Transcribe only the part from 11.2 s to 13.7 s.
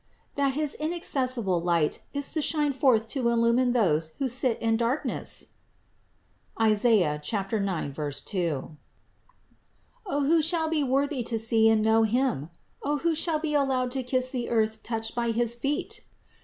to see and know Him! O, who shall be